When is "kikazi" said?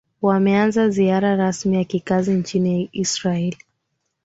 1.83-2.31